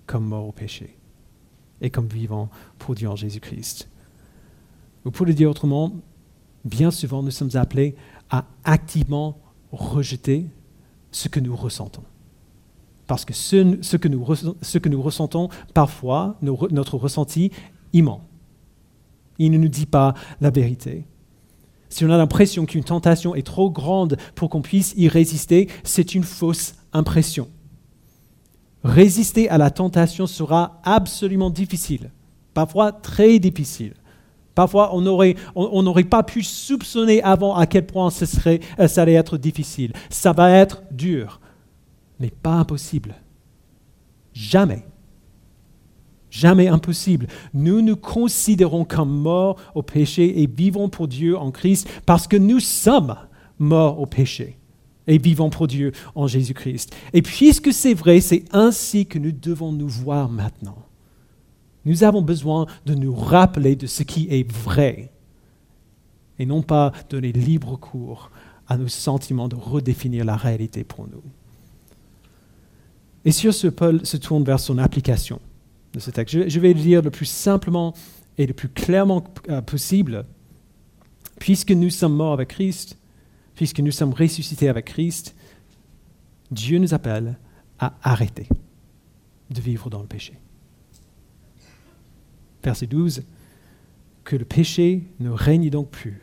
[0.06, 0.96] comme mort au péché
[1.80, 3.88] et comme vivant pour Dieu en Jésus-Christ.
[5.04, 5.92] Ou pour le dire autrement,
[6.64, 7.94] bien souvent nous sommes appelés
[8.28, 9.38] à activement
[9.72, 10.46] rejeter
[11.12, 12.02] ce que nous ressentons.
[13.10, 17.50] Parce que ce, que, nous, ressentons, parfois, notre ressenti,
[17.92, 18.20] il ment.
[19.40, 21.06] Il ne nous dit pas la vérité.
[21.88, 26.14] Si on a l'impression qu'une tentation est trop grande pour qu'on puisse y résister, c'est
[26.14, 27.48] une fausse impression.
[28.84, 32.12] Résister à la tentation sera absolument difficile,
[32.54, 33.94] parfois très difficile.
[34.54, 39.14] Parfois, on n'aurait pas pu soupçonner avant à quel point ce serait, euh, ça allait
[39.14, 39.94] être difficile.
[40.10, 41.39] Ça va être dur,
[42.20, 43.16] mais pas impossible.
[44.32, 44.84] Jamais.
[46.30, 47.26] Jamais impossible.
[47.52, 52.36] Nous nous considérons comme morts au péché et vivons pour Dieu en Christ parce que
[52.36, 53.16] nous sommes
[53.58, 54.58] morts au péché
[55.08, 56.94] et vivons pour Dieu en Jésus-Christ.
[57.12, 60.86] Et puisque c'est vrai, c'est ainsi que nous devons nous voir maintenant.
[61.84, 65.10] Nous avons besoin de nous rappeler de ce qui est vrai
[66.38, 68.30] et non pas donner libre cours
[68.68, 71.22] à nos sentiments de redéfinir la réalité pour nous.
[73.24, 75.40] Et sur ce, Paul se tourne vers son application
[75.92, 76.48] de ce texte.
[76.48, 77.94] Je vais le dire le plus simplement
[78.38, 80.24] et le plus clairement euh, possible.
[81.38, 82.96] Puisque nous sommes morts avec Christ,
[83.54, 85.34] puisque nous sommes ressuscités avec Christ,
[86.50, 87.38] Dieu nous appelle
[87.78, 88.48] à arrêter
[89.50, 90.34] de vivre dans le péché.
[92.62, 93.22] Verset 12,
[94.24, 96.20] que le péché ne règne donc plus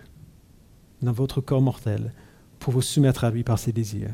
[1.01, 2.13] dans votre corps mortel
[2.59, 4.13] pour vous soumettre à lui par ses désirs.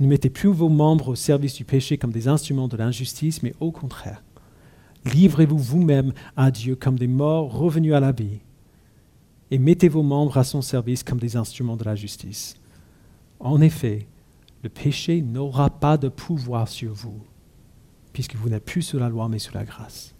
[0.00, 3.54] Ne mettez plus vos membres au service du péché comme des instruments de l'injustice, mais
[3.60, 4.22] au contraire,
[5.04, 8.40] livrez-vous vous-même à Dieu comme des morts revenus à la vie
[9.50, 12.56] et mettez vos membres à son service comme des instruments de la justice.
[13.40, 14.06] En effet,
[14.62, 17.20] le péché n'aura pas de pouvoir sur vous,
[18.12, 20.14] puisque vous n'êtes plus sous la loi, mais sous la grâce.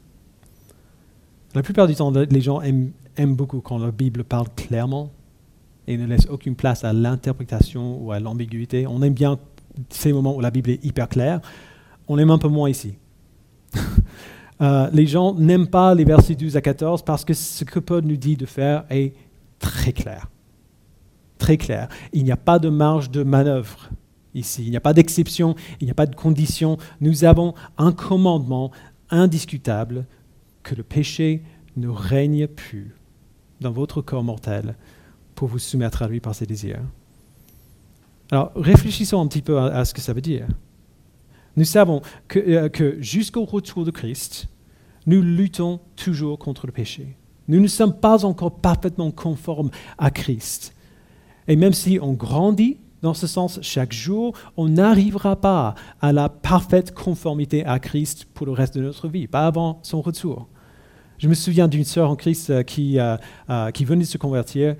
[1.54, 2.92] La plupart du temps, les gens aiment,
[3.34, 5.10] beaucoup quand la Bible parle clairement
[5.86, 8.86] et ne laisse aucune place à l'interprétation ou à l'ambiguïté.
[8.86, 9.38] On aime bien
[9.90, 11.40] ces moments où la Bible est hyper claire.
[12.06, 12.94] On aime un peu moins ici.
[14.60, 18.02] Euh, les gens n'aiment pas les versets 12 à 14 parce que ce que Paul
[18.02, 19.14] nous dit de faire est
[19.60, 20.28] très clair.
[21.38, 21.88] Très clair.
[22.12, 23.88] Il n'y a pas de marge de manœuvre
[24.34, 24.64] ici.
[24.64, 26.76] Il n'y a pas d'exception, il n'y a pas de condition.
[27.00, 28.72] Nous avons un commandement
[29.10, 30.06] indiscutable
[30.64, 31.44] que le péché
[31.76, 32.96] ne règne plus
[33.60, 34.76] dans votre corps mortel
[35.34, 36.82] pour vous soumettre à lui par ses désirs.
[38.30, 40.46] Alors réfléchissons un petit peu à, ce que ça veut dire.
[41.56, 44.48] Nous savons que, euh, que jusqu'au retour de Christ,
[45.06, 47.16] nous luttons toujours contre le péché.
[47.48, 50.74] Nous ne sommes pas encore parfaitement conformes à Christ.
[51.48, 56.28] Et même si on grandit dans ce sens chaque jour, on n'arrivera pas à la
[56.28, 60.48] parfaite conformité à Christ pour le reste de notre vie, pas avant son retour.
[61.16, 63.16] Je me souviens d'une sœur en Christ euh,
[63.50, 64.76] euh, qui venait de se convertir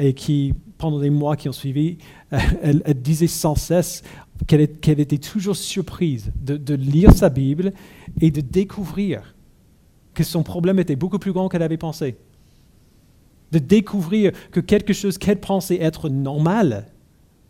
[0.00, 1.98] et qui, pendant les mois qui ont suivi,
[2.30, 4.02] elle, disait sans cesse
[4.46, 4.60] qu'elle
[5.00, 7.72] était toujours surprise de, lire sa Bible
[8.20, 9.34] et de découvrir
[10.14, 12.16] que son problème était beaucoup plus grand qu'elle avait pensé.
[13.50, 16.86] De découvrir que quelque chose qu'elle pensait être normal,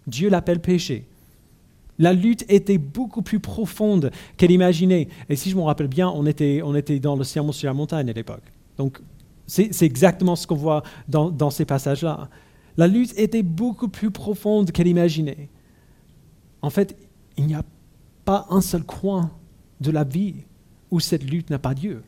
[0.06, 1.06] Dieu l'appelle péché.
[1.98, 5.08] La lutte était beaucoup plus profonde qu'elle imaginait.
[5.28, 7.74] Et si je me rappelle bien, on était, on était dans le sermon sur la
[7.74, 8.44] montagne à l'époque.
[8.76, 9.00] Donc,
[9.46, 12.28] c'est exactement ce qu'on voit dans ces passages-là.
[12.78, 15.50] La lutte était beaucoup plus profonde qu'elle imaginait.
[16.62, 16.96] En fait,
[17.36, 17.64] il n'y a
[18.24, 19.32] pas un seul coin
[19.80, 20.36] de la vie
[20.92, 22.02] où cette lutte n'a pas lieu.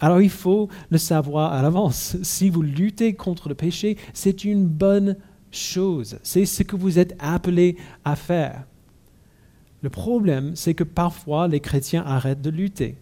[0.00, 2.16] Alors il faut le savoir à l'avance.
[2.22, 5.16] Si vous luttez contre le péché, c'est une bonne
[5.50, 6.18] chose.
[6.22, 8.64] C'est ce que vous êtes appelés à faire.
[9.82, 12.96] Le problème, c'est que parfois les chrétiens arrêtent de lutter.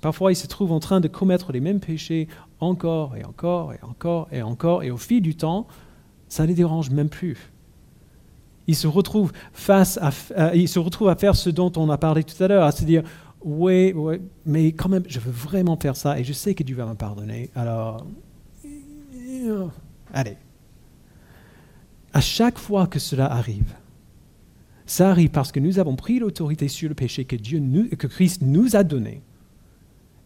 [0.00, 2.28] Parfois, ils se trouvent en train de commettre les mêmes péchés
[2.64, 5.66] encore et encore et encore et encore, et au fil du temps,
[6.28, 7.52] ça ne les dérange même plus.
[8.66, 11.98] Ils se retrouvent face à, euh, ils se retrouvent à faire ce dont on a
[11.98, 13.02] parlé tout à l'heure, à se dire
[13.44, 13.94] oui,
[14.46, 16.94] mais quand même, je veux vraiment faire ça et je sais que Dieu va me
[16.94, 17.50] pardonner.
[17.54, 18.06] Alors,
[18.64, 19.66] euh,
[20.14, 20.38] allez,
[22.14, 23.74] à chaque fois que cela arrive,
[24.86, 27.60] ça arrive parce que nous avons pris l'autorité sur le péché que, Dieu
[27.98, 29.22] que Christ nous a donné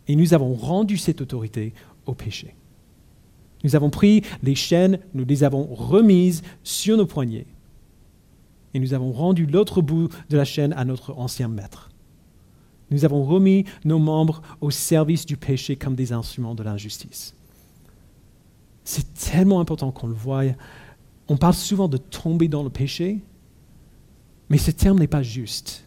[0.06, 1.74] et nous avons rendu cette autorité
[2.08, 2.54] au péché.
[3.64, 7.46] Nous avons pris les chaînes, nous les avons remises sur nos poignets
[8.74, 11.90] et nous avons rendu l'autre bout de la chaîne à notre ancien maître.
[12.90, 17.34] Nous avons remis nos membres au service du péché comme des instruments de l'injustice.
[18.84, 20.44] C'est tellement important qu'on le voie
[21.28, 23.20] on parle souvent de tomber dans le péché,
[24.48, 25.84] mais ce terme n'est pas juste.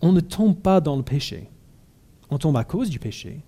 [0.00, 1.48] On ne tombe pas dans le péché.
[2.30, 3.40] On tombe à cause du péché,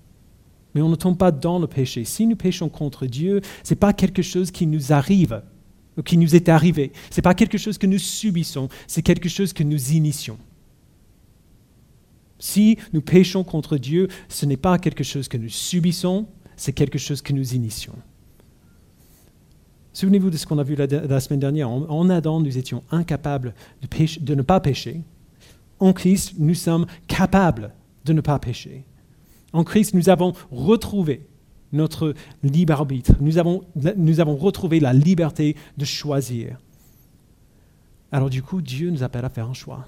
[0.75, 2.05] mais on ne tombe pas dans le péché.
[2.05, 5.43] Si nous péchons contre Dieu, ce n'est pas quelque chose qui nous arrive,
[5.97, 6.93] ou qui nous est arrivé.
[7.11, 10.39] Ce n'est pas quelque chose que nous subissons, c'est quelque chose que nous initions.
[12.39, 16.99] Si nous péchons contre Dieu, ce n'est pas quelque chose que nous subissons, c'est quelque
[16.99, 17.95] chose que nous initions.
[19.93, 21.69] Souvenez-vous de ce qu'on a vu la, semaine dernière.
[21.69, 25.03] En, Adam, nous étions incapables de, de ne pas pécher.
[25.81, 27.73] En Christ, nous sommes capables
[28.05, 28.85] de ne pas pécher.
[29.53, 31.27] En Christ, nous avons retrouvé
[31.73, 33.13] notre libre arbitre.
[33.21, 36.59] Nous avons, retrouvé la liberté de choisir.
[38.13, 39.87] Alors du coup, Dieu nous appelle à faire un choix.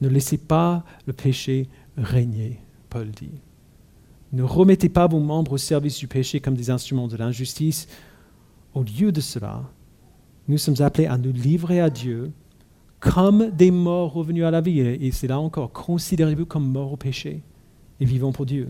[0.00, 3.30] Ne laissez pas le péché régner, Paul dit.
[4.32, 7.86] Ne remettez pas vos membres au service du péché comme des instruments de l'injustice,
[8.74, 9.62] au lieu de cela,
[10.48, 12.30] nous sommes appelés à nous livrer à Dieu
[13.00, 14.80] comme des morts revenus à la vie.
[14.80, 17.42] Et c'est là encore, considérez-vous comme morts au péché
[18.00, 18.68] et vivons pour Dieu.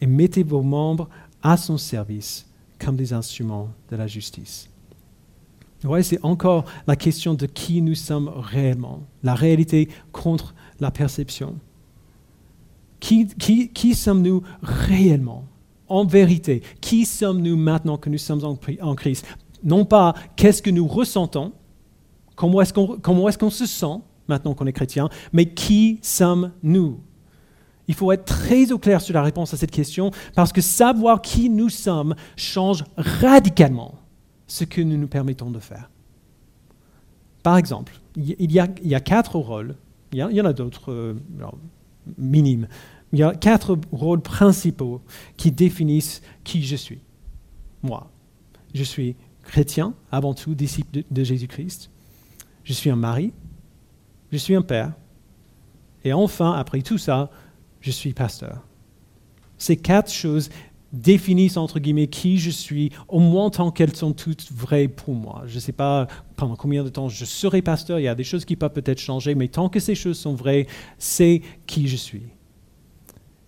[0.00, 1.08] Et mettez vos membres
[1.42, 2.46] à son service
[2.78, 4.68] comme des instruments de la justice.
[5.84, 11.56] Ouais, c'est encore la question de qui nous sommes réellement, la réalité contre la perception.
[13.00, 15.44] Qui, sommes-nous réellement
[15.86, 19.24] en vérité, qui sommes-nous maintenant que nous sommes en, Christ?
[19.62, 21.52] Non pas qu'est-ce que nous ressentons,
[22.34, 26.98] comment est-ce qu'on se sent maintenant qu'on est chrétien, mais qui sommes-nous?
[27.88, 31.22] Il faut être très au clair sur la réponse à cette question, parce que savoir
[31.22, 33.94] qui nous sommes change radicalement
[34.46, 35.90] ce que nous nous permettons de faire.
[37.42, 39.74] Par exemple, il y a, quatre rôles,
[40.12, 41.14] il y, en a d'autres euh,
[42.18, 42.68] minimes,
[43.12, 45.00] il y a quatre rôles principaux
[45.36, 47.00] qui définissent qui je suis.
[47.82, 48.10] Moi,
[48.74, 51.90] je suis chrétien, avant tout disciple de, Jésus-Christ.
[52.64, 53.32] Je suis un mari.
[54.30, 54.92] Je suis un père.
[56.04, 57.30] Et enfin, après tout ça,
[57.80, 58.62] je suis pasteur.
[59.58, 60.50] Ces quatre choses
[60.92, 65.42] définissent entre guillemets qui je suis, au moins tant qu'elles sont toutes vraies pour moi.
[65.46, 68.24] Je ne sais pas pendant combien de temps je serai pasteur, il y a des
[68.24, 71.96] choses qui peuvent peut-être changer, mais tant que ces choses sont vraies, c'est qui je
[71.96, 72.22] suis.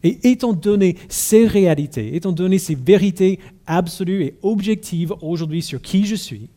[0.03, 6.07] Et étant donné ces réalités, étant donné ces vérités absolues et objectives aujourd'hui sur qui
[6.07, 6.49] je suis,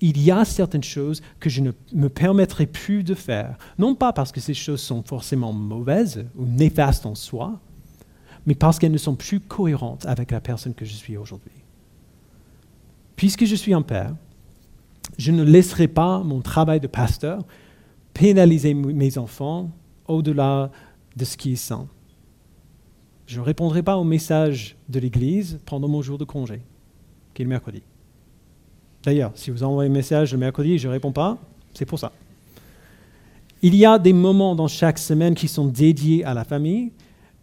[0.00, 3.56] il y a certaines choses que je ne me permettrai plus de faire.
[3.78, 7.60] Non pas parce que ces choses sont forcément mauvaises ou néfastes en soi,
[8.46, 11.52] mais parce qu'elles ne sont plus cohérentes avec la personne que je suis aujourd'hui.
[13.16, 14.14] Puisque je suis un père,
[15.18, 17.44] je ne laisserai pas mon travail de pasteur
[18.14, 19.70] pénaliser mes enfants
[20.08, 20.70] au-delà
[21.16, 21.86] de ce qui est sain.
[23.26, 26.62] Je ne répondrai pas aux messages de l'Église pendant mon jour de congé,
[27.34, 27.82] qui est le mercredi.
[29.02, 31.38] D'ailleurs, si vous envoyez un message le mercredi et je ne réponds pas,
[31.74, 32.12] c'est pour ça.
[33.62, 36.92] Il y a des moments dans chaque semaine qui sont dédiés à la famille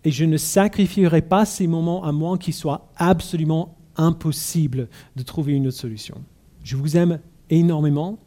[0.04, 5.54] et je ne sacrifierai pas ces moments à moins qu'il soit absolument impossible de trouver
[5.54, 6.22] une autre solution.
[6.64, 8.20] Je vous aime énormément,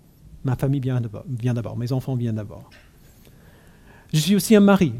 [0.44, 1.00] ma famille vient
[1.54, 2.70] d'abord, mes enfants viennent d'abord.
[4.12, 4.92] Je suis aussi un mari.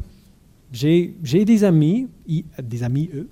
[0.71, 2.07] J'ai des amis,
[2.61, 3.27] des amis eux,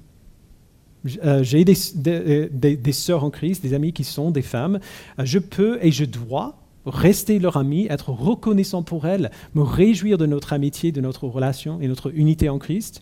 [1.05, 4.79] j'ai des, sœurs en Christ, des amis qui sont des femmes.
[5.17, 10.17] Euh, je peux et je dois rester leur ami, être reconnaissant pour elles, me réjouir
[10.17, 13.01] de notre amitié, de notre relation et notre unité en Christ.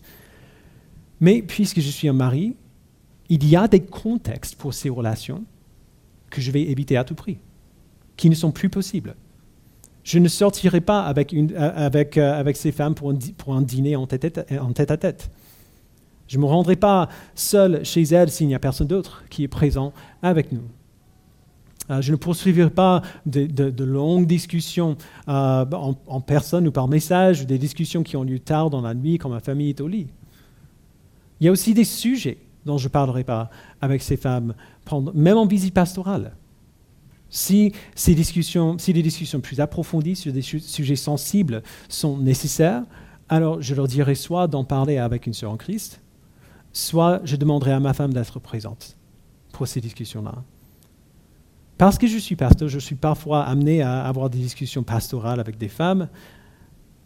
[1.20, 2.54] Mais puisque je suis un mari,
[3.28, 5.44] il y a des contextes pour ces relations
[6.30, 7.38] que je vais éviter à tout prix,
[8.16, 9.14] qui ne sont plus possibles.
[10.04, 14.38] Je ne sortirai pas avec, euh, ces femmes pour un, dîner en tête
[14.90, 15.30] à tête.
[16.28, 19.48] Je ne me rendrai pas seul chez elle s'il n'y a personne d'autre qui est
[19.48, 20.62] présent avec nous.
[21.90, 24.96] Euh, je ne poursuivrai pas de, longues discussions
[25.28, 25.64] euh,
[26.06, 29.30] en, personne ou par message, des discussions qui ont lieu tard dans la nuit quand
[29.30, 30.06] ma famille est au lit.
[31.40, 33.48] Il y a aussi des sujets dont je ne parlerai pas
[33.80, 34.54] avec ces femmes,
[35.14, 36.32] même en visite pastorale.
[37.30, 42.82] Si, ces discussions, si des discussions plus approfondies sur des sujets sensibles sont nécessaires,
[43.28, 46.00] alors je leur dirai soit d'en parler avec une sœur en Christ,
[46.78, 48.96] soit je demanderai à ma femme d'être présente
[49.52, 50.44] pour ces discussions-là.
[51.76, 55.58] Parce que je suis pasteur, je suis parfois amené à avoir des discussions pastorales avec
[55.58, 56.08] des femmes,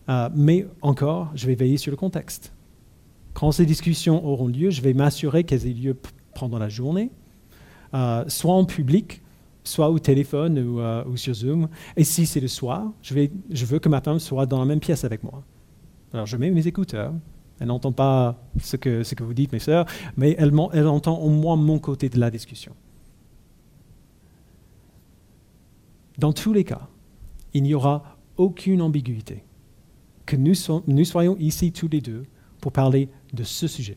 [0.08, 2.52] euh, mais encore, je vais veiller sur le contexte.
[3.32, 5.96] Quand ces discussions auront lieu, je vais m'assurer qu'elles aient lieu
[6.34, 7.10] pendant la journée,
[7.94, 9.22] euh, soit en public,
[9.64, 11.68] soit au téléphone ou, euh, ou sur Zoom.
[11.96, 15.04] Et si c'est le soir, je veux que ma femme soit dans la même pièce
[15.04, 15.42] avec moi.
[16.12, 17.14] Alors je mets mes écouteurs,
[17.62, 21.18] elle n'entend pas ce que, ce que vous dites, mes sœurs, mais elle, elle entend
[21.18, 22.74] au moins mon côté de la discussion.
[26.18, 26.88] Dans tous les cas,
[27.54, 29.44] il n'y aura aucune ambiguïté.
[30.26, 32.24] Que nous, soyons ici tous les deux
[32.60, 33.96] pour parler de ce sujet.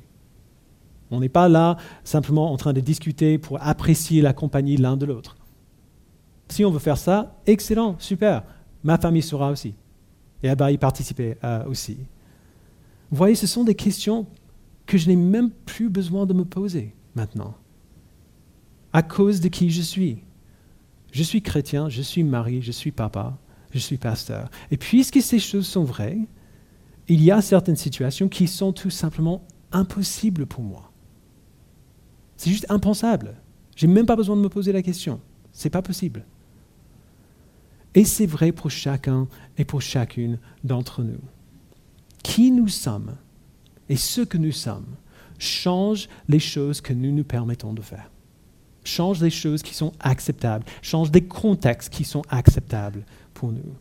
[1.09, 5.07] On n'est pas là simplement en train de discuter pour apprécier la compagnie l'un de
[5.07, 5.37] l'autre.
[6.49, 8.43] Si on veut faire ça, excellent, super.
[8.83, 9.73] Ma famille sera aussi.
[10.43, 11.97] Et elle va y participer euh, aussi.
[13.11, 14.27] Vous voyez, ce sont des questions
[14.85, 17.55] que je n'ai même plus besoin de me poser maintenant.
[18.93, 20.19] À cause de qui je suis.
[21.11, 23.37] Je suis chrétien, je suis mari, je suis papa,
[23.71, 24.49] je suis pasteur.
[24.71, 26.19] Et puisque ces choses sont vraies,
[27.07, 30.91] il y a certaines situations qui sont tout simplement impossibles pour moi.
[32.37, 33.35] C'est juste impensable.
[33.75, 35.19] Je n'ai même pas besoin de me poser la question.
[35.51, 36.25] Ce n'est pas possible.
[37.93, 41.21] Et c'est vrai pour chacun et pour chacune d'entre nous
[42.25, 43.17] qui nous sommes
[43.87, 44.95] et ce que nous sommes
[45.37, 48.09] change les choses que nous nous permettons de faire.
[48.83, 53.75] Change les choses qui sont acceptables, change des contextes qui sont acceptables pour nous.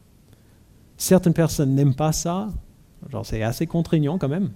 [0.98, 2.50] Certaines personnes n'aiment pas ça,
[3.10, 4.50] genre c'est assez contraignant quand même.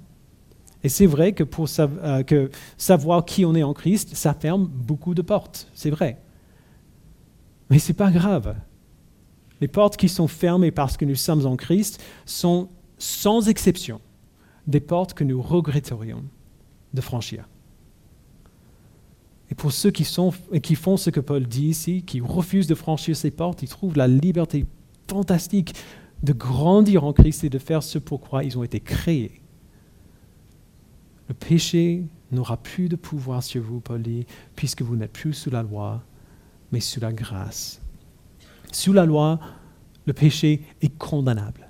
[0.85, 4.67] Et c'est vrai que pour euh, que savoir qui on est en Christ, ça ferme
[4.67, 6.21] beaucoup de portes, c'est vrai.
[7.71, 8.55] Mais ce n'est pas grave.
[9.63, 12.69] Les portes qui sont fermées parce que nous sommes en Christ sont
[12.99, 14.01] sans exception,
[14.67, 16.25] des portes que nous regretterions
[16.95, 17.49] de franchir.
[19.51, 23.31] Et pour ceux qui, font ce que Paul dit ici, qui refusent de franchir ces
[23.31, 24.67] portes, ils trouvent la liberté
[25.09, 25.75] fantastique
[26.23, 29.41] de grandir en Christ et de faire ce pourquoi ils ont été créés.
[31.29, 35.51] Le péché n'aura plus de pouvoir sur vous, Paul dit, puisque vous n'êtes plus sous
[35.51, 36.03] la loi,
[36.73, 37.81] mais sous la grâce.
[38.73, 39.41] Sous la loi,
[40.07, 41.68] le péché est condamnable.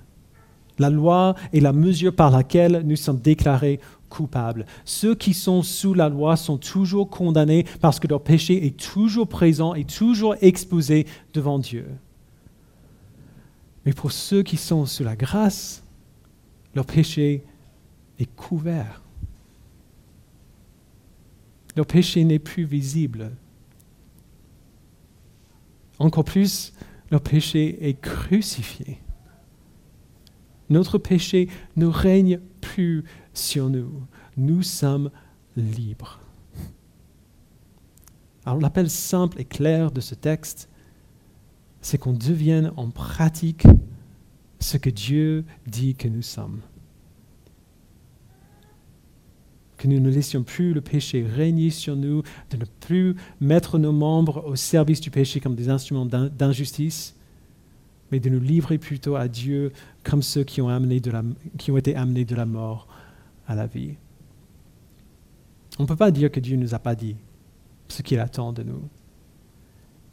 [0.79, 4.65] La loi est la mesure par laquelle nous sommes déclarés coupables.
[4.85, 9.27] Ceux qui sont sous la loi sont toujours condamnés parce que leur péché est toujours
[9.27, 11.85] présent et toujours exposé devant Dieu.
[13.85, 15.83] Mais pour ceux qui sont sous la grâce,
[16.73, 17.43] leur péché
[18.17, 19.01] est couvert.
[21.75, 23.31] Leur péché n'est plus visible.
[25.97, 26.73] Encore plus,
[27.11, 28.99] leur péché est crucifié
[30.69, 33.03] notre péché ne règne plus
[33.33, 34.03] sur nous.
[34.37, 35.11] Nous sommes
[35.55, 36.19] libres.
[38.45, 40.69] Alors l'appel simple et clair de ce texte
[41.81, 43.65] c'est qu'on devienne en pratique
[44.59, 46.59] ce que Dieu dit que nous sommes.
[49.77, 53.93] Que nous ne laissions plus le péché régner sur nous, de ne plus mettre nos
[53.93, 57.15] membres au service du péché comme des instruments d'injustice,
[58.11, 59.71] mais de nous livrer plutôt à Dieu
[60.03, 60.69] comme ceux qui ont,
[61.77, 62.87] été amenés de la mort
[63.47, 63.95] à la vie.
[65.77, 67.15] On ne peut pas dire que Dieu ne nous a pas dit
[67.87, 68.81] ce qu'il attend de nous.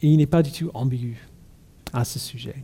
[0.01, 1.17] Et il n'est pas du tout ambigu
[1.91, 2.63] à ce sujet.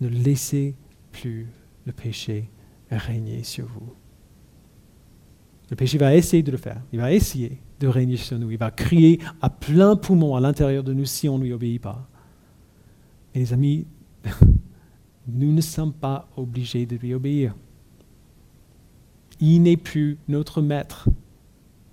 [0.00, 0.74] Ne laissez
[1.12, 1.48] plus
[1.86, 2.48] le péché
[2.90, 3.92] régner sur vous.
[5.70, 6.80] Le péché va essayer de le faire.
[6.92, 8.50] Il va essayer de régner sur nous.
[8.50, 11.82] Il va crier à plein poumon à l'intérieur de nous si on ne lui obéit
[11.82, 12.08] pas.
[13.34, 13.86] Et les amis,
[15.28, 17.54] nous ne sommes pas obligés de lui obéir.
[19.40, 21.08] Il n'est plus notre maître.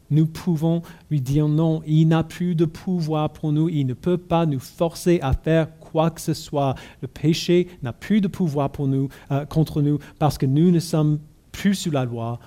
[0.10, 1.82] Nous pouvons lui dire non.
[1.88, 3.70] Il n'a plus de pouvoir pour nous.
[3.70, 6.76] Il ne peut pas nous forcer à faire quoi que ce soit.
[7.02, 10.80] Le péché n'a plus de pouvoir pour nous, euh, contre nous parce que nous ne
[10.80, 11.20] sommes
[11.52, 12.40] plus sous la loi,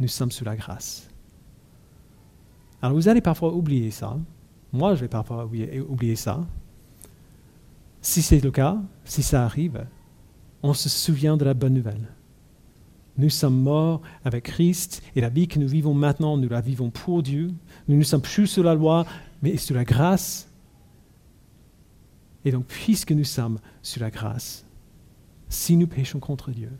[0.00, 1.08] nous sommes sous la grâce.
[2.80, 4.16] Alors vous allez parfois oublier ça.
[4.72, 6.40] Moi, je vais parfois oublier ça.
[8.02, 9.86] Si c'est le cas, si ça arrive,
[10.64, 12.08] on se souvient de la bonne nouvelle.
[13.16, 16.90] Nous sommes morts avec Christ et la vie que nous vivons maintenant, nous la vivons
[16.90, 17.52] pour Dieu.
[17.86, 19.06] Nous ne sommes plus sous la loi,
[19.40, 20.48] mais sous la grâce.
[22.44, 24.64] Et donc, puisque nous sommes sous la grâce,
[25.48, 26.72] si nous péchons contre Dieu,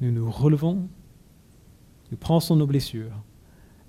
[0.00, 0.88] nous nous relevons,
[2.10, 3.22] nous prenons nos blessures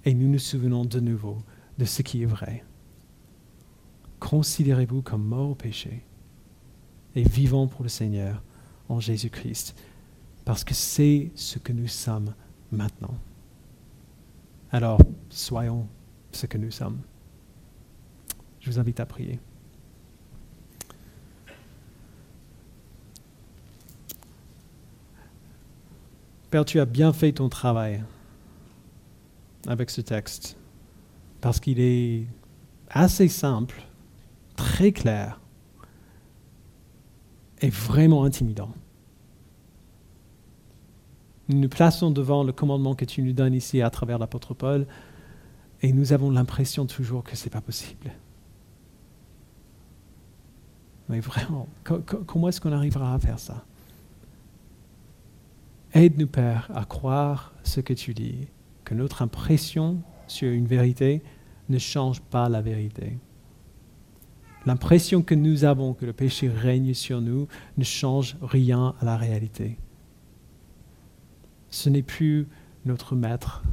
[0.05, 1.39] et nous nous souvenons de nouveau
[1.79, 2.63] de ce qui est vrai.
[4.19, 6.03] Considérez-vous comme morts au péché
[7.15, 8.41] et vivant pour le Seigneur
[8.89, 9.75] en Jésus-Christ,
[10.45, 12.33] parce que c'est ce que nous sommes
[12.71, 13.15] maintenant.
[14.71, 14.99] Alors,
[15.29, 15.87] soyons
[16.31, 16.99] ce que nous sommes.
[18.61, 19.39] Je vous invite à prier.
[26.49, 28.03] Père, tu as bien fait ton travail
[29.67, 30.57] avec ce texte,
[31.41, 32.25] parce qu'il est
[32.89, 33.81] assez simple,
[34.55, 35.40] très clair,
[37.61, 38.69] est vraiment intimidant.
[41.47, 44.87] Nous nous plaçons devant le commandement que tu nous donnes ici à travers l'apôtre Paul
[45.81, 48.11] et nous avons l'impression toujours que ce n'est pas possible.
[51.09, 53.65] Mais vraiment, comment est-ce qu'on arrivera à faire ça?
[55.93, 58.47] Aide-nous, Père, à croire ce que tu dis,
[58.85, 61.21] que notre impression sur une vérité
[61.67, 63.17] ne change pas la vérité.
[64.65, 67.47] L'impression que nous avons que le péché règne sur nous
[67.77, 69.77] ne change rien à la réalité.
[71.69, 72.47] Ce n'est plus
[72.85, 73.63] notre maître.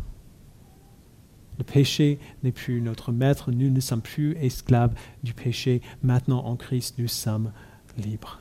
[1.59, 3.51] Le péché n'est plus notre maître.
[3.51, 5.83] Nous ne sommes plus esclaves du péché.
[6.03, 7.53] Maintenant, en Christ, nous sommes
[7.99, 8.41] libres.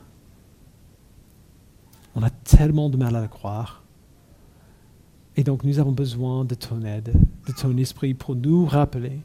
[2.14, 3.82] On a tellement de mal à le croire.
[5.36, 7.12] Et donc, nous avons besoin de ton aide,
[7.46, 9.20] de ton esprit pour nous rappeler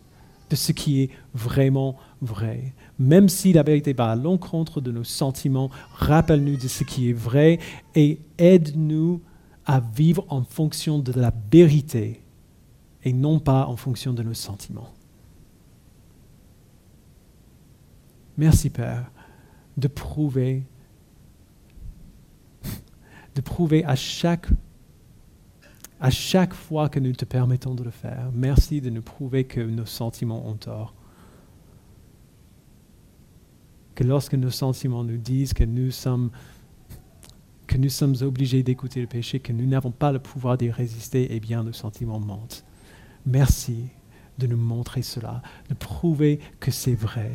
[0.49, 2.73] de ce qui est vraiment vrai.
[2.99, 7.13] Même si la vérité va à l'encontre de nos sentiments, rappelle-nous de ce qui est
[7.13, 7.59] vrai
[7.95, 9.21] et aide-nous
[9.65, 12.21] à vivre en fonction de la vérité
[13.03, 14.93] et non pas en fonction de nos sentiments.
[18.37, 19.09] Merci Père
[19.77, 20.63] de prouver,
[23.35, 24.47] de prouver à chaque
[25.99, 28.29] à chaque fois que nous te permettons de le faire.
[28.33, 30.93] Merci de nous prouver que nos sentiments ont tort.
[33.95, 36.31] Que lorsque nos sentiments nous disent que nous sommes,
[38.21, 41.73] obligés d'écouter le péché, que nous n'avons pas le pouvoir d'y résister, eh bien nos
[41.73, 42.65] sentiments mentent.
[43.25, 43.89] Merci
[44.39, 47.31] de nous montrer cela, de prouver que c'est vrai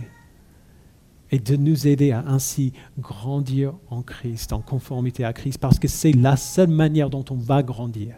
[1.30, 5.86] et de nous aider à ainsi grandir en Christ, en conformité à Christ, parce que
[5.86, 8.16] c'est la seule manière dont on va grandir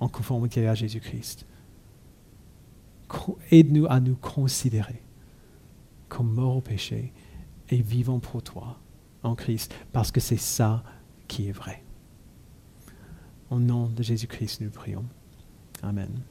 [0.00, 1.44] en conformité à Jésus-Christ.
[3.50, 5.02] Aide-nous à nous considérer
[6.12, 7.10] comme morts au péché
[7.70, 8.78] et vivants pour toi
[9.22, 10.84] en Christ, parce que c'est ça
[11.26, 11.82] qui est vrai.
[13.48, 15.06] Au nom de Jésus-Christ, nous prions.
[15.82, 16.22] Amen.